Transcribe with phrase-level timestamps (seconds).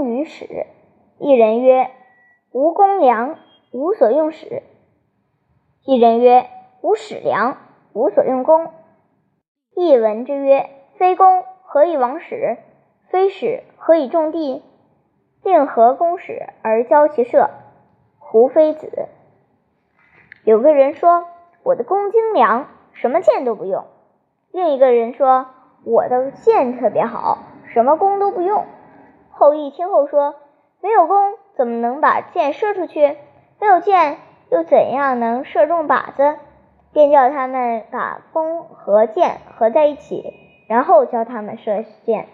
[0.00, 0.66] 弓与矢。
[1.18, 1.90] 一人曰
[2.52, 3.36] ：“无弓良，
[3.70, 4.62] 无所用矢。”
[5.84, 6.46] 一人曰
[6.80, 7.58] ：“无矢良，
[7.92, 8.70] 无所用弓。”
[9.76, 12.56] 译闻之曰：“非弓，何以亡矢？
[13.10, 14.62] 非矢，何以种地？
[15.42, 17.50] 令何弓矢而教其射？
[18.18, 19.06] 胡非子。”
[20.44, 21.26] 有个人说
[21.62, 23.84] ：“我的弓精良，什么箭都不用。”
[24.50, 25.48] 另一个人说
[25.84, 27.36] ：“我的箭特别好，
[27.66, 28.64] 什么弓都不用。”
[29.40, 30.34] 后羿听后说
[30.82, 33.16] ：“没有弓，怎么能把箭射出去？
[33.58, 34.18] 没有箭，
[34.50, 36.36] 又怎样能射中靶子？”
[36.92, 40.34] 便叫他们把弓和箭合在一起，
[40.68, 42.28] 然后教他们射箭。